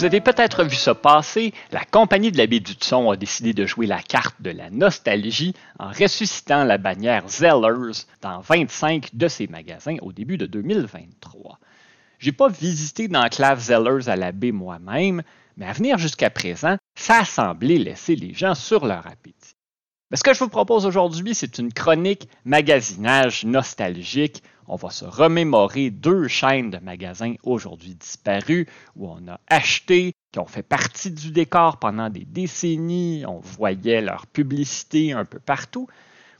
Vous 0.00 0.06
avez 0.06 0.22
peut-être 0.22 0.64
vu 0.64 0.76
ça 0.76 0.94
passer, 0.94 1.52
la 1.72 1.84
compagnie 1.84 2.32
de 2.32 2.38
la 2.38 2.46
baie 2.46 2.60
du 2.60 2.72
Tson 2.72 3.10
a 3.10 3.18
décidé 3.18 3.52
de 3.52 3.66
jouer 3.66 3.84
la 3.84 4.00
carte 4.00 4.40
de 4.40 4.48
la 4.48 4.70
nostalgie 4.70 5.54
en 5.78 5.90
ressuscitant 5.90 6.64
la 6.64 6.78
bannière 6.78 7.28
Zellers 7.28 8.06
dans 8.22 8.40
25 8.40 9.10
de 9.12 9.28
ses 9.28 9.46
magasins 9.46 9.98
au 10.00 10.12
début 10.12 10.38
de 10.38 10.46
2023. 10.46 11.58
J'ai 12.18 12.32
pas 12.32 12.48
visité 12.48 13.08
d'enclave 13.08 13.60
Zellers 13.60 14.08
à 14.08 14.16
la 14.16 14.32
baie 14.32 14.52
moi-même, 14.52 15.22
mais 15.58 15.66
à 15.66 15.72
venir 15.74 15.98
jusqu'à 15.98 16.30
présent, 16.30 16.78
ça 16.94 17.20
a 17.36 17.54
laisser 17.60 18.16
les 18.16 18.32
gens 18.32 18.54
sur 18.54 18.86
leur 18.86 19.06
appétit. 19.06 19.54
Ce 20.14 20.22
que 20.22 20.32
je 20.32 20.38
vous 20.38 20.48
propose 20.48 20.86
aujourd'hui, 20.86 21.34
c'est 21.34 21.58
une 21.58 21.74
chronique 21.74 22.26
magasinage 22.46 23.44
nostalgique. 23.44 24.42
On 24.72 24.76
va 24.76 24.90
se 24.90 25.04
remémorer 25.04 25.90
deux 25.90 26.28
chaînes 26.28 26.70
de 26.70 26.78
magasins 26.78 27.34
aujourd'hui 27.42 27.96
disparues 27.96 28.68
où 28.94 29.08
on 29.08 29.26
a 29.26 29.40
acheté, 29.48 30.12
qui 30.30 30.38
ont 30.38 30.46
fait 30.46 30.62
partie 30.62 31.10
du 31.10 31.32
décor 31.32 31.78
pendant 31.78 32.08
des 32.08 32.24
décennies. 32.24 33.24
On 33.26 33.40
voyait 33.40 34.00
leur 34.00 34.28
publicité 34.28 35.10
un 35.10 35.24
peu 35.24 35.40
partout. 35.40 35.88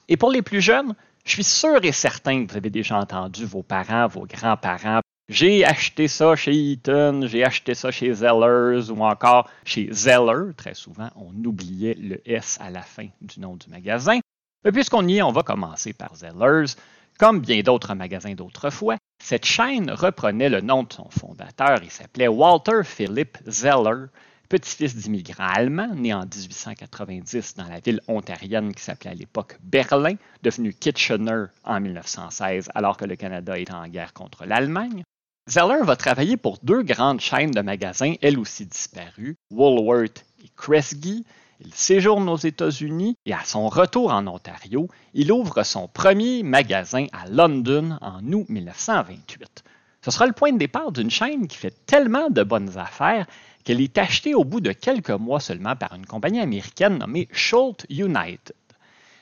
Et 0.08 0.16
pour 0.16 0.30
les 0.30 0.42
plus 0.42 0.60
jeunes, 0.60 0.94
je 1.24 1.32
suis 1.32 1.42
sûr 1.42 1.84
et 1.84 1.90
certain 1.90 2.46
que 2.46 2.52
vous 2.52 2.56
avez 2.56 2.70
déjà 2.70 2.98
entendu 2.98 3.44
vos 3.46 3.64
parents, 3.64 4.06
vos 4.06 4.26
grands-parents 4.26 5.00
j'ai 5.28 5.64
acheté 5.64 6.08
ça 6.08 6.34
chez 6.34 6.52
Eaton, 6.52 7.22
j'ai 7.26 7.44
acheté 7.44 7.74
ça 7.74 7.92
chez 7.92 8.12
Zellers 8.12 8.90
ou 8.90 9.04
encore 9.04 9.48
chez 9.64 9.88
Zeller. 9.92 10.52
Très 10.56 10.74
souvent, 10.74 11.08
on 11.14 11.32
oubliait 11.44 11.94
le 11.94 12.20
S 12.28 12.58
à 12.60 12.68
la 12.70 12.82
fin 12.82 13.06
du 13.20 13.38
nom 13.38 13.54
du 13.54 13.68
magasin. 13.70 14.18
Mais 14.64 14.72
puisqu'on 14.72 15.06
y 15.06 15.18
est, 15.18 15.22
on 15.22 15.30
va 15.30 15.44
commencer 15.44 15.92
par 15.92 16.16
Zellers. 16.16 16.74
Comme 17.20 17.40
bien 17.40 17.60
d'autres 17.60 17.92
magasins 17.92 18.32
d'autrefois, 18.32 18.96
cette 19.22 19.44
chaîne 19.44 19.90
reprenait 19.90 20.48
le 20.48 20.62
nom 20.62 20.84
de 20.84 20.92
son 20.94 21.10
fondateur. 21.10 21.80
Il 21.82 21.90
s'appelait 21.90 22.28
Walter 22.28 22.80
Philipp 22.82 23.36
Zeller, 23.46 24.06
petit-fils 24.48 24.96
d'immigrants 24.96 25.52
allemands, 25.54 25.94
né 25.94 26.14
en 26.14 26.22
1890 26.22 27.56
dans 27.56 27.68
la 27.68 27.80
ville 27.80 28.00
ontarienne 28.08 28.74
qui 28.74 28.82
s'appelait 28.82 29.10
à 29.10 29.14
l'époque 29.14 29.58
Berlin, 29.62 30.14
devenu 30.42 30.72
Kitchener 30.72 31.44
en 31.62 31.78
1916 31.78 32.70
alors 32.74 32.96
que 32.96 33.04
le 33.04 33.16
Canada 33.16 33.58
était 33.58 33.74
en 33.74 33.86
guerre 33.88 34.14
contre 34.14 34.46
l'Allemagne. 34.46 35.02
Zeller 35.46 35.84
va 35.84 35.96
travailler 35.96 36.38
pour 36.38 36.56
deux 36.62 36.82
grandes 36.82 37.20
chaînes 37.20 37.50
de 37.50 37.60
magasins, 37.60 38.14
elles 38.22 38.38
aussi 38.38 38.64
disparues, 38.64 39.36
Woolworth 39.50 40.24
et 40.42 40.48
Kresge. 40.56 41.22
Il 41.62 41.74
séjourne 41.74 42.28
aux 42.30 42.36
États-Unis 42.36 43.16
et 43.26 43.34
à 43.34 43.44
son 43.44 43.68
retour 43.68 44.12
en 44.12 44.26
Ontario, 44.26 44.88
il 45.12 45.30
ouvre 45.30 45.62
son 45.62 45.88
premier 45.88 46.42
magasin 46.42 47.06
à 47.12 47.28
London 47.28 47.98
en 48.00 48.24
août 48.32 48.46
1928. 48.48 49.62
Ce 50.02 50.10
sera 50.10 50.26
le 50.26 50.32
point 50.32 50.52
de 50.52 50.58
départ 50.58 50.90
d'une 50.90 51.10
chaîne 51.10 51.46
qui 51.46 51.58
fait 51.58 51.74
tellement 51.84 52.30
de 52.30 52.42
bonnes 52.42 52.78
affaires 52.78 53.26
qu'elle 53.62 53.82
est 53.82 53.98
achetée 53.98 54.34
au 54.34 54.44
bout 54.44 54.62
de 54.62 54.72
quelques 54.72 55.10
mois 55.10 55.40
seulement 55.40 55.76
par 55.76 55.94
une 55.94 56.06
compagnie 56.06 56.40
américaine 56.40 56.96
nommée 56.96 57.28
Schultz 57.30 57.84
United. 57.90 58.54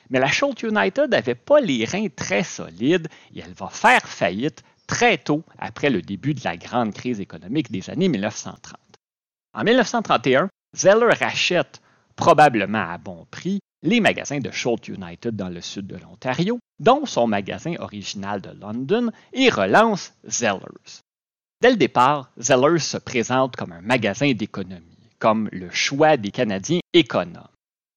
Mais 0.09 0.19
la 0.19 0.31
Schultz 0.31 0.63
United 0.63 1.11
n'avait 1.11 1.35
pas 1.35 1.59
les 1.59 1.83
reins 1.83 2.07
très 2.07 2.43
solides 2.43 3.09
et 3.35 3.41
elle 3.41 3.53
va 3.53 3.67
faire 3.67 4.07
faillite 4.07 4.63
très 4.87 5.17
tôt 5.17 5.43
après 5.57 5.89
le 5.89 6.01
début 6.01 6.33
de 6.33 6.41
la 6.45 6.55
grande 6.55 6.93
crise 6.93 7.19
économique 7.19 7.69
des 7.69 7.89
années 7.89 8.07
1930. 8.07 8.79
En 9.53 9.63
1931, 9.65 10.47
Zeller 10.73 11.13
rachète, 11.19 11.81
probablement 12.19 12.85
à 12.91 12.97
bon 12.97 13.25
prix, 13.31 13.61
les 13.81 14.01
magasins 14.01 14.39
de 14.39 14.51
Schultz 14.51 14.89
United 14.89 15.37
dans 15.37 15.47
le 15.47 15.61
sud 15.61 15.87
de 15.87 15.95
l'Ontario, 15.95 16.59
dont 16.79 17.05
son 17.05 17.27
magasin 17.27 17.75
original 17.79 18.41
de 18.41 18.49
London, 18.59 19.09
et 19.31 19.49
relance 19.49 20.11
Zellers. 20.27 20.99
Dès 21.61 21.69
le 21.69 21.77
départ, 21.77 22.29
Zellers 22.37 22.79
se 22.79 22.97
présente 22.97 23.55
comme 23.55 23.71
un 23.71 23.79
magasin 23.79 24.33
d'économie, 24.33 25.09
comme 25.17 25.47
le 25.53 25.69
choix 25.69 26.17
des 26.17 26.31
Canadiens 26.31 26.81
économes. 26.91 27.47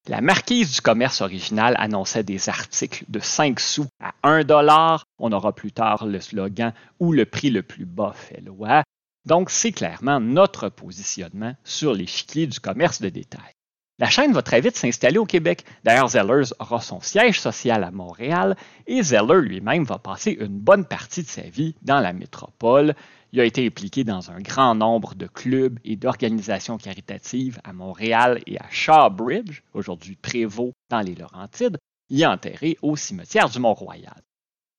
La 0.07 0.21
marquise 0.21 0.73
du 0.73 0.79
commerce 0.79 1.19
original 1.19 1.75
annonçait 1.77 2.23
des 2.23 2.47
articles 2.47 3.03
de 3.09 3.19
5 3.19 3.59
sous 3.59 3.87
à 4.01 4.13
1 4.23 4.45
dollar. 4.45 5.03
On 5.19 5.33
aura 5.33 5.53
plus 5.53 5.73
tard 5.73 6.05
le 6.05 6.21
slogan 6.21 6.73
où 7.01 7.11
le 7.11 7.25
prix 7.25 7.49
le 7.49 7.61
plus 7.61 7.85
bas 7.85 8.13
fait 8.13 8.39
loi. 8.39 8.83
Donc, 9.25 9.49
c'est 9.49 9.73
clairement 9.73 10.21
notre 10.21 10.69
positionnement 10.69 11.55
sur 11.65 11.93
l'échiquier 11.93 12.47
du 12.47 12.61
commerce 12.61 13.01
de 13.01 13.09
détail. 13.09 13.52
La 13.99 14.09
chaîne 14.09 14.33
va 14.33 14.41
très 14.41 14.59
vite 14.59 14.75
s'installer 14.75 15.19
au 15.19 15.25
Québec. 15.25 15.65
D'ailleurs, 15.83 16.09
Zellers 16.09 16.51
aura 16.59 16.81
son 16.81 16.99
siège 16.99 17.39
social 17.39 17.83
à 17.83 17.91
Montréal 17.91 18.57
et 18.87 19.03
Zeller 19.03 19.41
lui-même 19.41 19.83
va 19.83 19.99
passer 19.99 20.31
une 20.31 20.59
bonne 20.59 20.85
partie 20.85 21.21
de 21.21 21.27
sa 21.27 21.43
vie 21.43 21.75
dans 21.83 21.99
la 21.99 22.11
métropole. 22.11 22.95
Il 23.33 23.39
a 23.39 23.45
été 23.45 23.65
impliqué 23.65 24.03
dans 24.03 24.31
un 24.31 24.39
grand 24.39 24.73
nombre 24.73 25.13
de 25.13 25.27
clubs 25.27 25.79
et 25.85 25.95
d'organisations 25.95 26.77
caritatives 26.77 27.59
à 27.63 27.71
Montréal 27.71 28.41
et 28.47 28.59
à 28.59 28.65
Shawbridge, 28.71 29.61
aujourd'hui 29.73 30.15
Prévost 30.15 30.73
dans 30.89 31.01
les 31.01 31.13
Laurentides, 31.13 31.77
y 32.09 32.25
enterré 32.25 32.77
au 32.81 32.95
cimetière 32.95 33.49
du 33.49 33.59
Mont-Royal. 33.59 34.21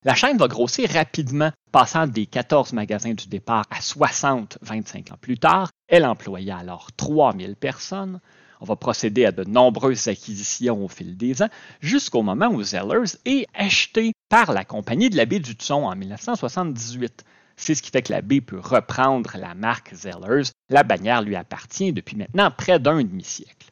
La 0.02 0.14
chaîne 0.14 0.36
va 0.36 0.48
grossir 0.48 0.90
rapidement, 0.90 1.50
passant 1.72 2.06
des 2.06 2.26
14 2.26 2.72
magasins 2.74 3.14
du 3.14 3.26
départ 3.28 3.64
à 3.70 3.80
60 3.80 4.58
25 4.60 5.12
ans 5.12 5.18
plus 5.20 5.38
tard. 5.38 5.70
Elle 5.88 6.04
employait 6.04 6.52
alors 6.52 6.92
3000 6.92 7.56
personnes. 7.56 8.20
On 8.60 8.64
va 8.64 8.76
procéder 8.76 9.24
à 9.24 9.32
de 9.32 9.44
nombreuses 9.44 10.08
acquisitions 10.08 10.84
au 10.84 10.88
fil 10.88 11.16
des 11.16 11.42
ans, 11.42 11.48
jusqu'au 11.80 12.22
moment 12.22 12.48
où 12.48 12.62
Zellers 12.62 13.16
est 13.24 13.46
acheté 13.54 14.12
par 14.28 14.52
la 14.52 14.64
Compagnie 14.64 15.10
de 15.10 15.16
la 15.16 15.26
baie 15.26 15.40
du 15.40 15.52
Tson 15.52 15.84
en 15.84 15.94
1978. 15.94 17.24
C'est 17.56 17.74
ce 17.74 17.82
qui 17.82 17.90
fait 17.90 18.02
que 18.02 18.12
la 18.12 18.22
baie 18.22 18.40
peut 18.40 18.58
reprendre 18.58 19.36
la 19.38 19.54
marque 19.54 19.94
Zellers. 19.94 20.50
La 20.68 20.82
bannière 20.82 21.22
lui 21.22 21.36
appartient 21.36 21.92
depuis 21.92 22.16
maintenant 22.16 22.50
près 22.50 22.78
d'un 22.78 23.02
demi-siècle. 23.02 23.70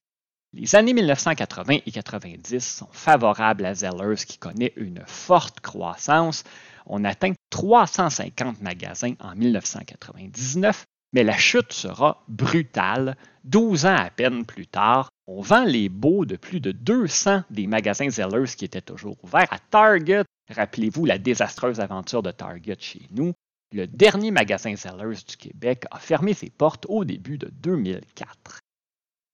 Les 0.55 0.77
années 0.77 0.93
1980 0.93 1.79
et 1.87 1.91
90 1.91 2.61
sont 2.61 2.89
favorables 2.93 3.65
à 3.65 3.75
Zellers 3.75 4.25
qui 4.27 4.37
connaît 4.37 4.75
une 4.77 5.03
forte 5.07 5.61
croissance. 5.61 6.45
On 6.85 7.05
atteint 7.05 7.33
350 7.51 8.61
magasins 8.61 9.15
en 9.21 9.35
1999 9.35 10.85
mais 11.13 11.25
la 11.25 11.37
chute 11.37 11.73
sera 11.73 12.23
brutale. 12.29 13.17
12 13.45 13.87
ans 13.87 13.97
à 13.97 14.11
peine 14.11 14.47
plus 14.47 14.67
tard, 14.67 15.09
on 15.27 15.41
vend 15.41 15.65
les 15.65 15.89
baux 15.89 16.25
de 16.25 16.37
plus 16.37 16.61
de 16.61 16.73
200 16.73 17.43
des 17.51 17.67
magasins 17.67 18.09
Zellers 18.09 18.55
qui 18.57 18.65
étaient 18.65 18.81
toujours 18.81 19.17
ouverts 19.23 19.53
à 19.53 19.59
Target. 19.59 20.25
Rappelez-vous 20.49 21.05
la 21.05 21.19
désastreuse 21.19 21.81
aventure 21.81 22.23
de 22.23 22.31
Target 22.31 22.77
chez 22.79 23.03
nous. 23.11 23.33
Le 23.73 23.87
dernier 23.87 24.31
magasin 24.31 24.77
Zellers 24.77 25.25
du 25.27 25.37
Québec 25.37 25.85
a 25.91 25.99
fermé 25.99 26.35
ses 26.35 26.51
portes 26.51 26.87
au 26.89 27.05
début 27.05 27.39
de 27.39 27.51
2004. 27.53 28.62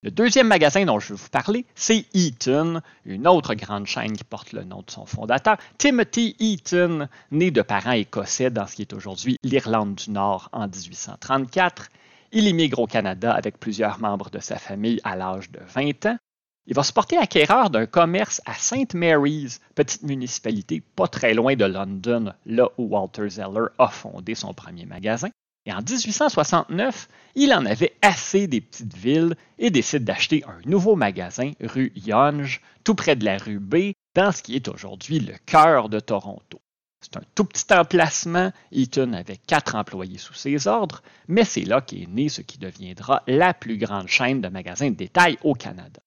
Le 0.04 0.12
deuxième 0.12 0.46
magasin 0.46 0.84
dont 0.84 1.00
je 1.00 1.08
vais 1.08 1.20
vous 1.20 1.28
parler, 1.28 1.66
c'est 1.74 2.06
Eaton, 2.14 2.82
une 3.04 3.26
autre 3.26 3.54
grande 3.54 3.86
chaîne 3.86 4.16
qui 4.16 4.22
porte 4.22 4.52
le 4.52 4.62
nom 4.62 4.84
de 4.86 4.90
son 4.92 5.06
fondateur, 5.06 5.56
Timothy 5.76 6.36
Eaton, 6.38 7.08
né 7.32 7.50
de 7.50 7.62
parents 7.62 7.90
écossais 7.90 8.50
dans 8.50 8.68
ce 8.68 8.76
qui 8.76 8.82
est 8.82 8.92
aujourd'hui 8.92 9.38
l'Irlande 9.42 9.96
du 9.96 10.12
Nord 10.12 10.50
en 10.52 10.68
1834. 10.68 11.88
Il 12.30 12.46
immigre 12.46 12.78
au 12.78 12.86
Canada 12.86 13.32
avec 13.32 13.58
plusieurs 13.58 13.98
membres 13.98 14.30
de 14.30 14.38
sa 14.38 14.56
famille 14.56 15.00
à 15.02 15.16
l'âge 15.16 15.50
de 15.50 15.58
20 15.66 16.06
ans. 16.06 16.18
Il 16.68 16.74
va 16.74 16.84
se 16.84 16.92
porter 16.92 17.16
acquéreur 17.16 17.70
d'un 17.70 17.86
commerce 17.86 18.40
à 18.46 18.54
St. 18.54 18.94
Mary's, 18.94 19.58
petite 19.74 20.04
municipalité 20.04 20.80
pas 20.94 21.08
très 21.08 21.34
loin 21.34 21.56
de 21.56 21.64
London, 21.64 22.34
là 22.46 22.68
où 22.78 22.84
Walter 22.84 23.28
Zeller 23.28 23.66
a 23.78 23.88
fondé 23.88 24.36
son 24.36 24.54
premier 24.54 24.86
magasin. 24.86 25.30
Et 25.68 25.72
en 25.72 25.82
1869, 25.82 27.08
il 27.34 27.52
en 27.52 27.66
avait 27.66 27.94
assez 28.00 28.46
des 28.46 28.62
petites 28.62 28.96
villes 28.96 29.36
et 29.58 29.68
décide 29.68 30.02
d'acheter 30.02 30.42
un 30.48 30.66
nouveau 30.66 30.96
magasin 30.96 31.52
rue 31.60 31.92
Yonge, 31.94 32.62
tout 32.84 32.94
près 32.94 33.16
de 33.16 33.26
la 33.26 33.36
rue 33.36 33.58
B, 33.58 33.92
dans 34.14 34.32
ce 34.32 34.42
qui 34.42 34.56
est 34.56 34.66
aujourd'hui 34.66 35.20
le 35.20 35.34
cœur 35.44 35.90
de 35.90 36.00
Toronto. 36.00 36.58
C'est 37.02 37.18
un 37.18 37.22
tout 37.34 37.44
petit 37.44 37.70
emplacement. 37.70 38.50
Eaton 38.72 39.12
avait 39.12 39.36
quatre 39.36 39.74
employés 39.74 40.16
sous 40.16 40.32
ses 40.32 40.66
ordres, 40.66 41.02
mais 41.28 41.44
c'est 41.44 41.66
là 41.66 41.82
qu'est 41.82 42.08
né 42.08 42.30
ce 42.30 42.40
qui 42.40 42.56
deviendra 42.56 43.22
la 43.26 43.52
plus 43.52 43.76
grande 43.76 44.08
chaîne 44.08 44.40
de 44.40 44.48
magasins 44.48 44.88
de 44.88 44.96
détail 44.96 45.36
au 45.44 45.52
Canada. 45.52 46.00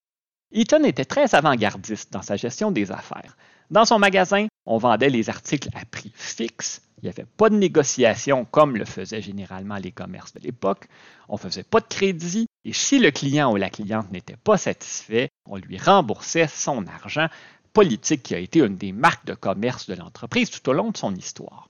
Eaton 0.52 0.84
était 0.86 1.06
très 1.06 1.36
avant-gardiste 1.36 2.12
dans 2.12 2.24
sa 2.24 2.36
gestion 2.36 2.72
des 2.72 2.92
affaires. 2.92 3.38
Dans 3.69 3.86
son 3.86 4.00
magasin, 4.00 4.48
on 4.66 4.78
vendait 4.78 5.10
les 5.10 5.30
articles 5.30 5.69
à 5.74 5.86
prix 5.86 6.12
fixe 6.16 6.81
il 7.02 7.06
n'y 7.06 7.10
avait 7.10 7.25
pas 7.25 7.50
de 7.50 7.56
négociation 7.56 8.46
comme 8.46 8.78
le 8.78 8.86
faisaient 8.86 9.24
généralement 9.24 9.78
les 9.78 9.92
commerces 9.92 10.34
de 10.34 10.40
l'époque. 10.40 10.88
On 11.30 11.34
ne 11.34 11.40
faisait 11.40 11.63
pas 11.63 11.80
de 11.80 11.88
crédit 11.88 12.46
et 12.63 12.74
si 12.74 13.00
le 13.00 13.10
client 13.10 13.52
ou 13.52 13.56
la 13.56 13.72
cliente 13.72 14.12
n'était 14.12 14.38
pas 14.38 14.58
satisfait, 14.58 15.30
on 15.48 15.58
lui 15.58 15.80
remboursait 15.80 16.48
son 16.48 16.86
argent, 16.86 17.28
politique 17.74 18.22
qui 18.22 18.36
a 18.36 18.40
été 18.40 18.60
une 18.60 18.78
des 18.78 18.92
marques 18.92 19.25
de 19.25 19.34
commerce 19.34 19.88
de 19.88 19.96
l'entreprise 19.96 20.52
tout 20.52 20.69
au 20.69 20.74
long 20.74 20.92
de 20.92 20.98
son 20.98 21.16
histoire. 21.16 21.69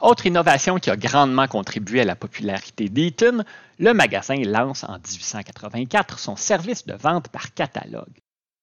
Autre 0.00 0.24
innovation 0.24 0.78
qui 0.78 0.88
a 0.88 0.96
grandement 0.96 1.46
contribué 1.46 2.00
à 2.00 2.04
la 2.04 2.16
popularité 2.16 2.88
d'Eaton, 2.88 3.44
le 3.78 3.92
magasin 3.92 4.36
lance 4.36 4.84
en 4.84 4.94
1884 4.94 6.18
son 6.18 6.36
service 6.36 6.86
de 6.86 6.94
vente 6.94 7.28
par 7.28 7.52
catalogue. 7.52 8.18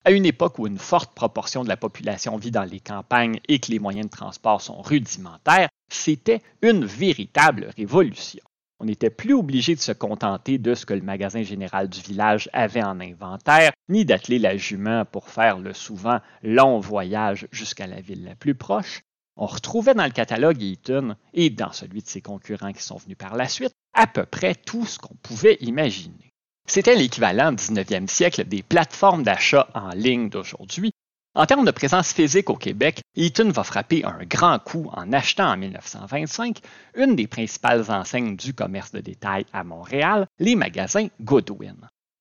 À 0.07 0.11
une 0.11 0.25
époque 0.25 0.57
où 0.57 0.67
une 0.67 0.77
forte 0.77 1.13
proportion 1.13 1.65
de 1.65 1.67
la 1.67 1.75
population 1.75 2.37
vit 2.37 2.49
dans 2.49 2.63
les 2.63 2.79
campagnes 2.79 3.41
et 3.49 3.59
que 3.59 3.73
les 3.73 3.79
moyens 3.79 4.05
de 4.05 4.15
transport 4.15 4.61
sont 4.61 4.81
rudimentaires, 4.81 5.67
c'était 5.91 6.41
une 6.61 6.85
véritable 6.85 7.71
révolution. 7.75 8.41
On 8.79 8.85
n'était 8.85 9.09
plus 9.09 9.33
obligé 9.33 9.75
de 9.75 9.81
se 9.81 9.91
contenter 9.91 10.59
de 10.59 10.75
ce 10.75 10.85
que 10.85 10.93
le 10.93 11.01
magasin 11.01 11.43
général 11.43 11.89
du 11.89 11.99
village 11.99 12.49
avait 12.53 12.85
en 12.85 13.01
inventaire, 13.01 13.73
ni 13.89 14.05
d'atteler 14.05 14.39
la 14.39 14.55
jument 14.55 15.03
pour 15.03 15.27
faire 15.27 15.59
le 15.59 15.73
souvent 15.73 16.21
long 16.41 16.79
voyage 16.79 17.45
jusqu'à 17.51 17.85
la 17.85 17.99
ville 17.99 18.23
la 18.23 18.35
plus 18.35 18.55
proche. 18.55 19.01
On 19.35 19.45
retrouvait 19.45 19.93
dans 19.93 20.05
le 20.05 20.11
catalogue 20.11 20.61
Eaton 20.61 21.17
et 21.33 21.49
dans 21.49 21.73
celui 21.73 22.01
de 22.01 22.07
ses 22.07 22.21
concurrents 22.21 22.71
qui 22.71 22.81
sont 22.81 22.95
venus 22.95 23.17
par 23.17 23.35
la 23.35 23.49
suite 23.49 23.73
à 23.93 24.07
peu 24.07 24.25
près 24.25 24.55
tout 24.55 24.85
ce 24.85 24.99
qu'on 24.99 25.15
pouvait 25.15 25.57
imaginer. 25.59 26.26
C'était 26.67 26.95
l'équivalent 26.95 27.53
au 27.53 27.55
19e 27.55 28.07
siècle 28.07 28.43
des 28.45 28.61
plateformes 28.61 29.23
d'achat 29.23 29.67
en 29.73 29.89
ligne 29.89 30.29
d'aujourd'hui, 30.29 30.91
en 31.37 31.45
termes 31.45 31.65
de 31.65 31.71
présence 31.71 32.13
physique 32.13 32.49
au 32.49 32.55
Québec, 32.55 33.01
Eaton 33.15 33.51
va 33.51 33.63
frapper 33.63 34.03
un 34.03 34.25
grand 34.25 34.57
coup 34.57 34.89
en 34.93 35.13
achetant 35.13 35.51
en 35.51 35.57
1925 35.57 36.57
une 36.95 37.15
des 37.15 37.27
principales 37.27 37.91
enseignes 37.91 38.35
du 38.35 38.55
commerce 38.55 38.91
de 38.91 39.01
détail 39.01 39.45
à 39.53 39.63
Montréal, 39.63 40.25
les 40.39 40.55
magasins 40.55 41.09
Goodwin. 41.21 41.77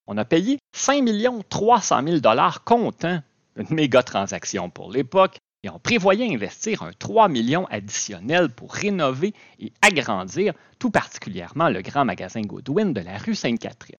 On 0.07 0.19
a 0.19 0.27
payé 0.27 0.59
5 0.77 1.03
300 1.49 2.03
000 2.05 2.19
dollars 2.19 2.63
comptant, 2.63 3.23
une 3.57 3.75
méga 3.75 4.03
transaction 4.03 4.69
pour 4.69 4.93
l'époque, 4.93 5.39
et 5.63 5.71
on 5.71 5.79
prévoyait 5.79 6.31
investir 6.35 6.83
un 6.83 6.93
3 6.93 7.29
millions 7.29 7.65
additionnel 7.71 8.51
pour 8.51 8.75
rénover 8.75 9.33
et 9.59 9.73
agrandir 9.81 10.53
tout 10.79 10.91
particulièrement 10.91 11.71
le 11.71 11.81
grand 11.81 12.05
magasin 12.05 12.43
Goodwin 12.43 12.93
de 12.93 13.01
la 13.01 13.17
rue 13.17 13.35
Sainte-Catherine. 13.35 13.97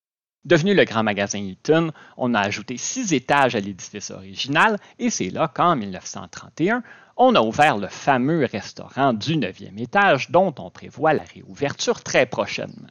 Devenu 0.47 0.73
le 0.73 0.85
grand 0.85 1.03
magasin 1.03 1.39
Eaton, 1.39 1.91
on 2.15 2.33
a 2.33 2.39
ajouté 2.39 2.77
six 2.77 3.11
étages 3.11 3.53
à 3.55 3.59
l'édifice 3.59 4.11
original 4.11 4.77
et 4.97 5.09
c'est 5.09 5.29
là 5.29 5.51
qu'en 5.53 5.75
1931, 5.75 6.83
on 7.17 7.35
a 7.35 7.41
ouvert 7.41 7.77
le 7.77 7.89
fameux 7.89 8.45
restaurant 8.45 9.11
du 9.11 9.35
9e 9.35 9.77
étage 9.77 10.31
dont 10.31 10.55
on 10.57 10.69
prévoit 10.69 11.11
la 11.11 11.23
réouverture 11.23 12.01
très 12.01 12.25
prochainement. 12.25 12.87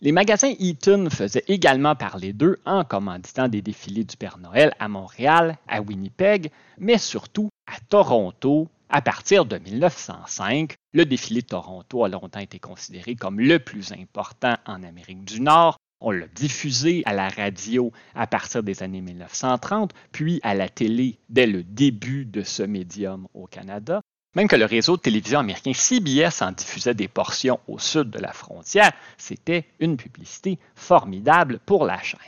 Les 0.00 0.10
magasins 0.10 0.54
Eaton 0.58 1.10
faisaient 1.10 1.44
également 1.48 1.96
parler 1.96 2.32
d'eux 2.32 2.56
en 2.64 2.82
commanditant 2.82 3.48
des 3.48 3.60
défilés 3.60 4.04
du 4.04 4.16
Père 4.16 4.38
Noël 4.38 4.72
à 4.78 4.88
Montréal, 4.88 5.58
à 5.68 5.82
Winnipeg, 5.82 6.50
mais 6.78 6.96
surtout 6.96 7.50
à 7.66 7.78
Toronto 7.90 8.68
à 8.88 9.02
partir 9.02 9.44
de 9.44 9.58
1905. 9.58 10.72
Le 10.94 11.04
défilé 11.04 11.42
de 11.42 11.48
Toronto 11.48 12.04
a 12.04 12.08
longtemps 12.08 12.40
été 12.40 12.58
considéré 12.58 13.16
comme 13.16 13.38
le 13.38 13.58
plus 13.58 13.92
important 13.92 14.56
en 14.64 14.82
Amérique 14.82 15.26
du 15.26 15.42
Nord 15.42 15.76
on 16.00 16.10
l'a 16.10 16.26
diffusé 16.28 17.02
à 17.06 17.12
la 17.12 17.28
radio 17.28 17.92
à 18.14 18.26
partir 18.26 18.62
des 18.62 18.82
années 18.82 19.00
1930, 19.00 19.92
puis 20.12 20.40
à 20.42 20.54
la 20.54 20.68
télé 20.68 21.18
dès 21.28 21.46
le 21.46 21.62
début 21.62 22.24
de 22.24 22.42
ce 22.42 22.62
médium 22.62 23.26
au 23.34 23.46
Canada. 23.46 24.00
Même 24.34 24.48
que 24.48 24.56
le 24.56 24.66
réseau 24.66 24.96
de 24.96 25.02
télévision 25.02 25.38
américain 25.38 25.72
CBS 25.72 26.42
en 26.42 26.52
diffusait 26.52 26.94
des 26.94 27.08
portions 27.08 27.58
au 27.66 27.78
sud 27.78 28.10
de 28.10 28.18
la 28.18 28.32
frontière, 28.32 28.92
c'était 29.16 29.64
une 29.80 29.96
publicité 29.96 30.58
formidable 30.74 31.58
pour 31.64 31.86
la 31.86 32.02
chaîne. 32.02 32.20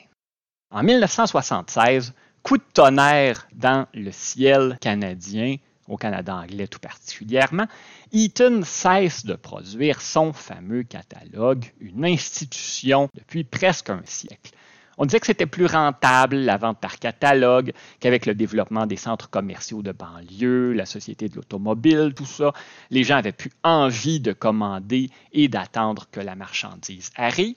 En 0.70 0.82
1976, 0.82 2.14
coup 2.42 2.56
de 2.56 2.62
tonnerre 2.72 3.46
dans 3.52 3.86
le 3.92 4.10
ciel 4.10 4.78
canadien 4.80 5.56
au 5.88 5.96
Canada 5.96 6.36
anglais 6.36 6.68
tout 6.68 6.78
particulièrement, 6.78 7.66
Eaton 8.12 8.62
cesse 8.64 9.26
de 9.26 9.34
produire 9.34 10.00
son 10.00 10.32
fameux 10.32 10.82
catalogue, 10.82 11.64
une 11.80 12.04
institution 12.04 13.08
depuis 13.14 13.44
presque 13.44 13.90
un 13.90 14.02
siècle. 14.04 14.52
On 15.00 15.06
disait 15.06 15.20
que 15.20 15.26
c'était 15.26 15.46
plus 15.46 15.66
rentable 15.66 16.36
la 16.36 16.56
vente 16.56 16.80
par 16.80 16.98
catalogue 16.98 17.72
qu'avec 18.00 18.26
le 18.26 18.34
développement 18.34 18.84
des 18.84 18.96
centres 18.96 19.30
commerciaux 19.30 19.80
de 19.80 19.92
banlieue, 19.92 20.72
la 20.72 20.86
société 20.86 21.28
de 21.28 21.36
l'automobile, 21.36 22.14
tout 22.16 22.26
ça. 22.26 22.52
Les 22.90 23.04
gens 23.04 23.16
avaient 23.16 23.30
plus 23.30 23.52
envie 23.62 24.18
de 24.18 24.32
commander 24.32 25.08
et 25.32 25.46
d'attendre 25.46 26.08
que 26.10 26.18
la 26.18 26.34
marchandise 26.34 27.12
arrive. 27.14 27.54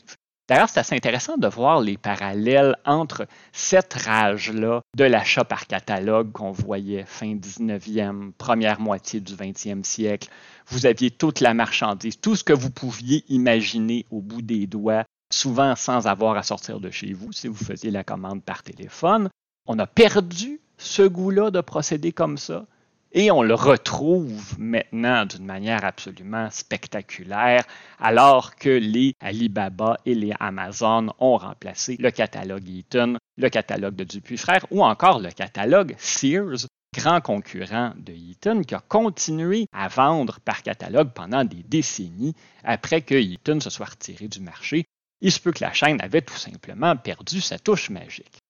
D'ailleurs, 0.51 0.67
c'est 0.67 0.81
assez 0.81 0.95
intéressant 0.95 1.37
de 1.37 1.47
voir 1.47 1.79
les 1.79 1.95
parallèles 1.95 2.75
entre 2.83 3.25
cette 3.53 3.93
rage-là 3.93 4.81
de 4.97 5.05
l'achat 5.05 5.45
par 5.45 5.65
catalogue 5.65 6.33
qu'on 6.33 6.51
voyait 6.51 7.05
fin 7.05 7.35
19e, 7.35 8.33
première 8.33 8.81
moitié 8.81 9.21
du 9.21 9.33
20e 9.33 9.85
siècle. 9.85 10.27
Vous 10.67 10.85
aviez 10.85 11.09
toute 11.09 11.39
la 11.39 11.53
marchandise, 11.53 12.19
tout 12.19 12.35
ce 12.35 12.43
que 12.43 12.51
vous 12.51 12.69
pouviez 12.69 13.23
imaginer 13.29 14.05
au 14.11 14.19
bout 14.19 14.41
des 14.41 14.67
doigts, 14.67 15.05
souvent 15.31 15.73
sans 15.77 16.05
avoir 16.07 16.35
à 16.35 16.43
sortir 16.43 16.81
de 16.81 16.91
chez 16.91 17.13
vous 17.13 17.31
si 17.31 17.47
vous 17.47 17.55
faisiez 17.55 17.89
la 17.89 18.03
commande 18.03 18.43
par 18.43 18.61
téléphone. 18.61 19.29
On 19.67 19.79
a 19.79 19.87
perdu 19.87 20.59
ce 20.77 21.03
goût-là 21.03 21.51
de 21.51 21.61
procéder 21.61 22.11
comme 22.11 22.37
ça. 22.37 22.65
Et 23.13 23.29
on 23.29 23.41
le 23.41 23.55
retrouve 23.55 24.57
maintenant 24.57 25.25
d'une 25.25 25.45
manière 25.45 25.83
absolument 25.83 26.49
spectaculaire, 26.49 27.65
alors 27.99 28.55
que 28.55 28.69
les 28.69 29.15
Alibaba 29.19 29.97
et 30.05 30.15
les 30.15 30.31
Amazon 30.39 31.13
ont 31.19 31.35
remplacé 31.35 31.97
le 31.99 32.09
catalogue 32.11 32.69
Eaton, 32.69 33.17
le 33.35 33.49
catalogue 33.49 33.95
de 33.95 34.05
Dupuis 34.05 34.37
Frères 34.37 34.65
ou 34.71 34.81
encore 34.81 35.19
le 35.19 35.29
catalogue 35.31 35.93
Sears, 35.97 36.67
grand 36.95 37.19
concurrent 37.19 37.93
de 37.97 38.13
Eaton, 38.13 38.61
qui 38.61 38.75
a 38.75 38.79
continué 38.79 39.65
à 39.73 39.89
vendre 39.89 40.39
par 40.39 40.63
catalogue 40.63 41.11
pendant 41.13 41.43
des 41.43 41.63
décennies 41.63 42.35
après 42.63 43.01
que 43.01 43.15
Eaton 43.15 43.59
se 43.59 43.69
soit 43.69 43.89
retiré 43.89 44.29
du 44.29 44.39
marché. 44.39 44.85
Il 45.19 45.33
se 45.33 45.39
peut 45.41 45.51
que 45.51 45.63
la 45.63 45.73
chaîne 45.73 46.01
avait 46.01 46.21
tout 46.21 46.37
simplement 46.37 46.95
perdu 46.95 47.41
sa 47.41 47.59
touche 47.59 47.89
magique. 47.89 48.40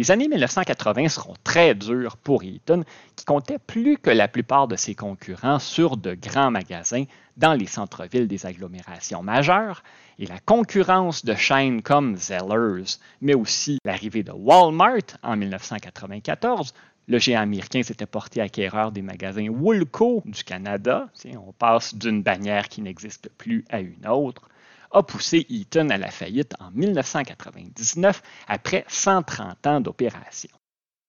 Les 0.00 0.10
années 0.10 0.28
1980 0.28 1.10
seront 1.10 1.34
très 1.44 1.74
dures 1.74 2.16
pour 2.16 2.42
Eaton, 2.42 2.84
qui 3.16 3.26
comptait 3.26 3.58
plus 3.58 3.98
que 3.98 4.08
la 4.08 4.28
plupart 4.28 4.66
de 4.66 4.74
ses 4.74 4.94
concurrents 4.94 5.58
sur 5.58 5.98
de 5.98 6.14
grands 6.14 6.50
magasins 6.50 7.04
dans 7.36 7.52
les 7.52 7.66
centres-villes 7.66 8.26
des 8.26 8.46
agglomérations 8.46 9.22
majeures, 9.22 9.82
et 10.18 10.24
la 10.24 10.38
concurrence 10.38 11.22
de 11.22 11.34
chaînes 11.34 11.82
comme 11.82 12.16
Zellers, 12.16 12.96
mais 13.20 13.34
aussi 13.34 13.76
l'arrivée 13.84 14.22
de 14.22 14.32
Walmart 14.32 15.18
en 15.22 15.36
1994, 15.36 16.72
le 17.06 17.18
géant 17.18 17.42
américain 17.42 17.82
s'était 17.82 18.06
porté 18.06 18.40
acquéreur 18.40 18.92
des 18.92 19.02
magasins 19.02 19.48
Woolco 19.48 20.22
du 20.24 20.44
Canada. 20.44 21.10
On 21.46 21.52
passe 21.52 21.94
d'une 21.94 22.22
bannière 22.22 22.70
qui 22.70 22.80
n'existe 22.80 23.28
plus 23.36 23.66
à 23.68 23.80
une 23.80 24.06
autre 24.06 24.48
a 24.90 25.02
poussé 25.02 25.46
Eaton 25.48 25.90
à 25.90 25.98
la 25.98 26.10
faillite 26.10 26.54
en 26.60 26.70
1999 26.72 28.22
après 28.48 28.84
130 28.88 29.66
ans 29.66 29.80
d'opération. 29.80 30.50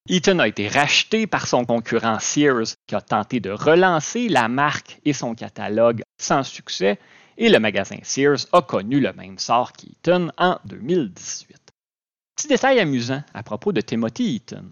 Eaton 0.09 0.39
a 0.39 0.47
été 0.47 0.67
racheté 0.67 1.27
par 1.27 1.47
son 1.47 1.63
concurrent 1.63 2.19
Sears 2.19 2.75
qui 2.87 2.95
a 2.95 3.01
tenté 3.01 3.39
de 3.39 3.51
relancer 3.51 4.29
la 4.29 4.47
marque 4.47 4.99
et 5.05 5.13
son 5.13 5.35
catalogue 5.35 6.03
sans 6.17 6.43
succès 6.43 6.99
et 7.37 7.49
le 7.49 7.59
magasin 7.59 7.97
Sears 8.03 8.47
a 8.51 8.61
connu 8.61 8.99
le 8.99 9.13
même 9.13 9.37
sort 9.37 9.73
qu'Eaton 9.73 10.31
en 10.37 10.59
2018. 10.65 11.57
Petit 12.35 12.47
détail 12.47 12.79
amusant 12.79 13.23
à 13.33 13.43
propos 13.43 13.71
de 13.71 13.81
Timothy 13.81 14.35
Eaton 14.35 14.71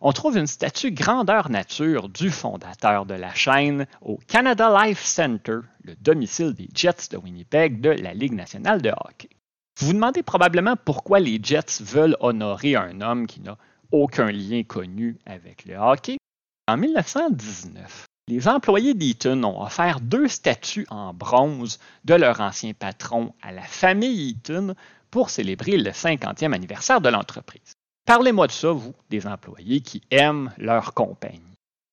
on 0.00 0.12
trouve 0.12 0.36
une 0.36 0.46
statue 0.46 0.92
grandeur 0.92 1.50
nature 1.50 2.08
du 2.08 2.30
fondateur 2.30 3.06
de 3.06 3.14
la 3.14 3.34
chaîne 3.34 3.86
au 4.00 4.18
Canada 4.26 4.84
Life 4.84 5.02
Center, 5.04 5.58
le 5.82 5.94
domicile 5.96 6.54
des 6.54 6.68
Jets 6.74 7.08
de 7.10 7.16
Winnipeg 7.16 7.80
de 7.80 7.90
la 7.90 8.14
Ligue 8.14 8.34
nationale 8.34 8.82
de 8.82 8.90
hockey. 8.90 9.30
Vous 9.78 9.88
vous 9.88 9.92
demandez 9.92 10.22
probablement 10.22 10.74
pourquoi 10.76 11.20
les 11.20 11.40
Jets 11.42 11.82
veulent 11.82 12.16
honorer 12.20 12.76
un 12.76 13.00
homme 13.00 13.26
qui 13.26 13.40
n'a 13.40 13.56
aucun 13.92 14.30
lien 14.30 14.62
connu 14.64 15.18
avec 15.26 15.64
le 15.64 15.76
hockey. 15.76 16.18
En 16.66 16.76
1919, 16.76 18.06
les 18.28 18.46
employés 18.46 18.94
d'Eaton 18.94 19.42
ont 19.44 19.62
offert 19.62 20.00
deux 20.00 20.28
statues 20.28 20.86
en 20.90 21.14
bronze 21.14 21.78
de 22.04 22.14
leur 22.14 22.40
ancien 22.40 22.72
patron 22.74 23.32
à 23.40 23.52
la 23.52 23.62
famille 23.62 24.30
Eaton 24.30 24.74
pour 25.10 25.30
célébrer 25.30 25.78
le 25.78 25.90
50e 25.90 26.52
anniversaire 26.52 27.00
de 27.00 27.08
l'entreprise. 27.08 27.77
Parlez-moi 28.08 28.46
de 28.46 28.52
ça, 28.52 28.72
vous, 28.72 28.94
des 29.10 29.26
employés 29.26 29.82
qui 29.82 30.00
aiment 30.10 30.50
leur 30.56 30.94
compagnie. 30.94 31.42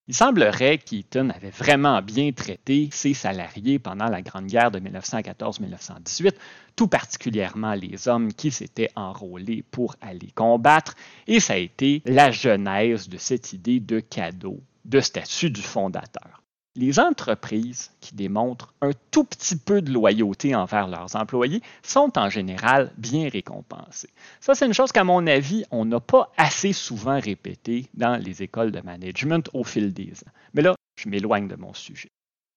Il 0.08 0.16
semblerait 0.16 0.78
qu'Eaton 0.78 1.30
avait 1.30 1.50
vraiment 1.50 2.02
bien 2.02 2.32
traité 2.32 2.88
ses 2.94 3.14
salariés 3.14 3.80
pendant 3.80 4.06
la 4.06 4.22
Grande 4.22 4.46
Guerre 4.46 4.72
de 4.72 4.80
1914-1918, 4.80 6.32
tout 6.78 6.88
particulièrement 6.88 7.74
les 7.74 8.08
hommes 8.08 8.32
qui 8.32 8.50
s'étaient 8.50 8.92
enrôlés 8.96 9.66
pour 9.72 9.98
aller 10.00 10.32
combattre, 10.34 10.96
et 11.28 11.42
ça 11.42 11.56
a 11.56 11.58
été 11.58 12.02
la 12.06 12.32
genèse 12.32 13.10
de 13.10 13.18
cette 13.18 13.52
idée 13.52 13.82
de 13.82 14.00
cadeau, 14.00 14.62
de 14.86 15.02
statut 15.02 15.50
du 15.50 15.62
fondateur. 15.62 16.45
Les 16.78 17.00
entreprises 17.00 17.92
qui 18.02 18.16
démontrent 18.16 18.74
un 18.82 18.92
tout 19.10 19.24
petit 19.24 19.56
peu 19.56 19.82
de 19.82 19.94
loyauté 19.94 20.54
envers 20.56 20.90
leurs 20.90 21.16
employés 21.16 21.62
sont 21.84 22.12
en 22.18 22.30
général 22.30 22.92
bien 22.98 23.30
récompensées. 23.30 24.10
Ça, 24.42 24.56
c'est 24.56 24.66
une 24.66 24.74
chose 24.74 24.92
qu'à 24.92 25.06
mon 25.06 25.26
avis, 25.26 25.64
on 25.72 25.86
n'a 25.86 26.02
pas 26.02 26.34
assez 26.36 26.74
souvent 26.74 27.18
répété 27.18 27.88
dans 27.94 28.22
les 28.22 28.44
écoles 28.44 28.74
de 28.74 28.82
management 28.82 29.50
au 29.54 29.64
fil 29.64 29.94
des 29.94 30.12
ans. 30.12 30.32
Mais 30.54 30.64
là, 30.64 30.76
je 30.98 31.08
m'éloigne 31.08 31.48
de 31.48 31.56
mon 31.56 31.74
sujet. 31.74 32.10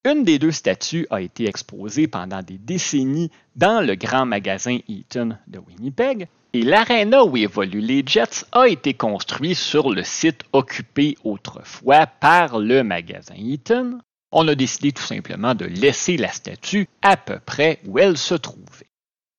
Une 0.05 0.25
des 0.25 0.41
deux 0.41 0.53
statues 0.53 1.07
a 1.11 1.21
été 1.21 1.49
exposée 1.49 2.09
pendant 2.09 2.43
des 2.43 2.59
décennies 2.59 3.31
dans 3.55 3.87
le 3.87 3.95
grand 3.95 4.27
magasin 4.27 4.79
Eaton 4.89 5.37
de 5.47 5.61
Winnipeg, 5.61 6.29
et 6.55 6.63
l'aréna 6.63 7.25
où 7.25 7.37
évoluent 7.37 7.81
les 7.81 8.03
Jets 8.07 8.47
a 8.53 8.67
été 8.67 8.95
construit 8.95 9.55
sur 9.55 9.91
le 9.91 10.03
site 10.03 10.43
occupé 10.53 11.17
autrefois 11.23 12.07
par 12.07 12.59
le 12.59 12.83
magasin 12.83 13.35
Eaton, 13.37 14.01
on 14.33 14.49
a 14.49 14.55
décidé 14.55 14.93
tout 14.93 15.03
simplement 15.03 15.55
de 15.55 15.65
laisser 15.65 16.17
la 16.17 16.31
statue 16.31 16.89
à 17.03 17.17
peu 17.17 17.39
près 17.39 17.81
où 17.87 17.99
elle 17.99 18.19
se 18.19 18.35
trouvait. 18.35 18.89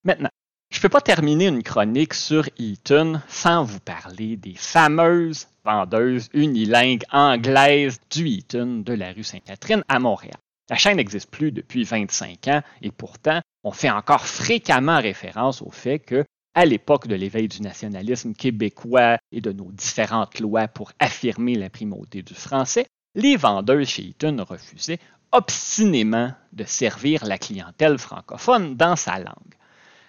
Maintenant, 0.04 0.30
je 0.72 0.78
ne 0.78 0.82
peux 0.82 0.90
pas 0.90 1.02
terminer 1.02 1.48
une 1.48 1.64
chronique 1.64 2.14
sur 2.14 2.48
Eaton 2.58 3.22
sans 3.28 3.64
vous 3.64 3.80
parler 3.80 4.38
des 4.38 4.54
fameuses 4.56 5.48
vendeuses 5.66 6.30
unilingues 6.34 7.04
anglaises 7.12 8.00
du 8.12 8.28
Eaton 8.28 8.84
de 8.86 8.94
la 8.94 9.12
rue 9.12 9.24
Sainte-Catherine 9.24 9.84
à 9.88 10.00
Montréal. 10.00 10.38
La 10.70 10.76
chaîne 10.76 10.98
n'existe 10.98 11.32
plus 11.32 11.52
depuis 11.52 11.84
25 11.84 12.48
ans 12.48 12.62
et 12.82 12.92
pourtant, 12.92 13.42
on 13.64 13.72
fait 13.72 13.90
encore 13.90 14.28
fréquemment 14.28 15.02
référence 15.02 15.62
au 15.64 15.72
fait 15.72 16.00
que, 16.00 16.24
à 16.54 16.66
l'époque 16.66 17.08
de 17.08 17.16
l'éveil 17.16 17.48
du 17.48 17.62
nationalisme 17.62 18.34
québécois 18.34 19.18
et 19.32 19.42
de 19.42 19.52
nos 19.52 19.72
différentes 19.72 20.40
lois 20.40 20.68
pour 20.68 20.92
affirmer 21.00 21.56
la 21.56 21.70
primauté 21.70 22.22
du 22.22 22.36
français, 22.36 22.86
les 23.20 23.36
vendeuses 23.36 23.88
chez 23.88 24.04
Eaton 24.04 24.44
refusaient 24.48 25.00
obstinément 25.32 26.34
de 26.54 26.64
servir 26.64 27.26
la 27.26 27.38
clientèle 27.38 27.98
francophone 27.98 28.76
dans 28.76 28.96
sa 28.96 29.20
langue. 29.20 29.56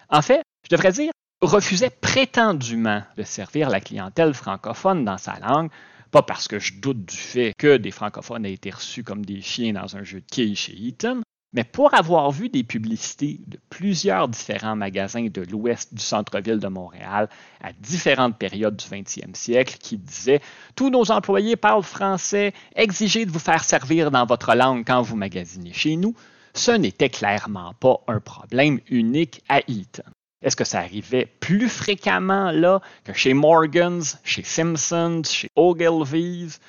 En 0.09 0.21
fait, 0.21 0.41
je 0.63 0.75
devrais 0.75 0.91
dire, 0.91 1.11
refusait 1.41 1.89
prétendument 1.89 3.03
de 3.17 3.23
servir 3.23 3.69
la 3.69 3.79
clientèle 3.79 4.33
francophone 4.33 5.05
dans 5.05 5.17
sa 5.17 5.39
langue, 5.39 5.69
pas 6.11 6.21
parce 6.21 6.47
que 6.47 6.59
je 6.59 6.73
doute 6.79 7.05
du 7.05 7.17
fait 7.17 7.53
que 7.57 7.77
des 7.77 7.91
francophones 7.91 8.45
aient 8.45 8.53
été 8.53 8.71
reçus 8.71 9.03
comme 9.03 9.25
des 9.25 9.41
chiens 9.41 9.73
dans 9.73 9.95
un 9.95 10.03
jeu 10.03 10.21
de 10.21 10.25
quilles 10.25 10.55
chez 10.55 10.73
Eaton, 10.73 11.21
mais 11.53 11.63
pour 11.63 11.93
avoir 11.93 12.31
vu 12.31 12.49
des 12.49 12.63
publicités 12.63 13.41
de 13.47 13.59
plusieurs 13.69 14.27
différents 14.27 14.75
magasins 14.75 15.27
de 15.27 15.41
l'ouest 15.41 15.93
du 15.93 16.01
centre-ville 16.01 16.59
de 16.59 16.67
Montréal 16.67 17.29
à 17.61 17.73
différentes 17.73 18.37
périodes 18.37 18.77
du 18.77 18.85
20e 18.85 19.35
siècle 19.35 19.77
qui 19.79 19.97
disaient 19.97 20.41
Tous 20.75 20.89
nos 20.89 21.11
employés 21.11 21.57
parlent 21.57 21.83
français, 21.83 22.53
exigez 22.75 23.25
de 23.25 23.31
vous 23.31 23.39
faire 23.39 23.63
servir 23.63 24.11
dans 24.11 24.25
votre 24.25 24.55
langue 24.55 24.85
quand 24.85 25.01
vous 25.01 25.17
magasinez 25.17 25.73
chez 25.73 25.97
nous, 25.97 26.15
ce 26.53 26.71
n'était 26.71 27.09
clairement 27.09 27.73
pas 27.79 28.01
un 28.07 28.19
problème 28.19 28.79
unique 28.89 29.41
à 29.49 29.59
Eaton. 29.67 30.03
Est-ce 30.41 30.55
que 30.55 30.63
ça 30.63 30.79
arrivait 30.79 31.27
plus 31.39 31.69
fréquemment 31.69 32.51
là 32.51 32.81
que 33.03 33.13
chez 33.13 33.33
Morgans, 33.33 34.01
chez 34.23 34.43
Simpsons, 34.43 35.21
chez 35.23 35.49
Ogilvy's 35.55 36.59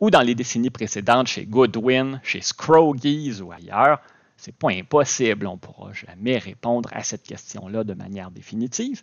ou 0.00 0.10
dans 0.10 0.22
les 0.22 0.34
décennies 0.34 0.70
précédentes 0.70 1.28
chez 1.28 1.44
Goodwin, 1.44 2.20
chez 2.24 2.40
Scroggies 2.40 3.40
ou 3.40 3.52
ailleurs? 3.52 4.00
C'est 4.40 4.56
pas 4.56 4.70
impossible, 4.70 5.46
on 5.46 5.52
ne 5.52 5.58
pourra 5.58 5.92
jamais 5.92 6.38
répondre 6.38 6.88
à 6.94 7.02
cette 7.02 7.24
question-là 7.24 7.84
de 7.84 7.92
manière 7.92 8.30
définitive. 8.30 9.02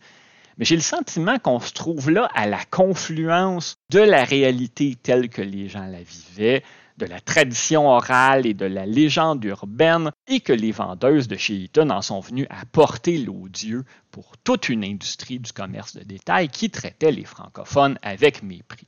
Mais 0.58 0.66
j'ai 0.66 0.76
le 0.76 0.82
sentiment 0.82 1.38
qu'on 1.38 1.60
se 1.60 1.74
trouve 1.74 2.10
là 2.10 2.28
à 2.34 2.48
la 2.48 2.66
confluence 2.66 3.78
de 3.92 4.00
la 4.00 4.24
réalité 4.24 4.96
telle 4.96 5.30
que 5.30 5.44
les 5.44 5.70
gens 5.70 5.86
la 5.86 6.02
vivaient, 6.02 6.64
de 6.98 7.06
la 7.06 7.20
tradition 7.20 7.88
orale 7.88 8.48
et 8.48 8.56
de 8.56 8.66
la 8.66 8.88
légende 8.88 9.46
urbaine, 9.46 10.12
et 10.28 10.40
que 10.40 10.54
les 10.54 10.72
vendeuses 10.72 11.28
de 11.28 11.36
chez 11.36 11.54
Eaton 11.54 11.92
en 11.92 12.02
sont 12.02 12.20
venues 12.20 12.48
à 12.50 12.66
porter 12.66 13.20
l'odieux 13.20 13.86
pour 14.10 14.38
toute 14.44 14.70
une 14.70 14.84
industrie 14.84 15.38
du 15.38 15.54
commerce 15.54 15.96
de 15.96 16.02
détail 16.04 16.50
qui 16.50 16.72
traitait 16.72 17.12
les 17.12 17.26
francophones 17.26 18.00
avec 18.02 18.42
mépris. 18.42 18.88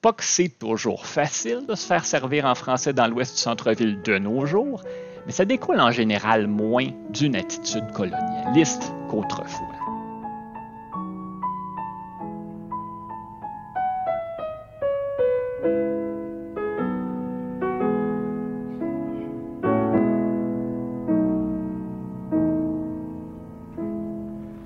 Pas 0.00 0.12
que 0.12 0.24
c'est 0.24 0.58
toujours 0.58 1.06
facile 1.06 1.66
de 1.68 1.76
se 1.76 1.86
faire 1.86 2.04
servir 2.04 2.46
en 2.46 2.56
français 2.56 2.92
dans 2.92 3.06
l'ouest 3.06 3.36
du 3.36 3.40
centre-ville 3.40 4.02
de 4.02 4.18
nos 4.18 4.44
jours, 4.44 4.82
mais 5.26 5.32
ça 5.32 5.44
découle 5.44 5.80
en 5.80 5.90
général 5.90 6.46
moins 6.46 6.88
d'une 7.10 7.36
attitude 7.36 7.90
colonialiste 7.92 8.92
qu'autrefois. 9.10 9.87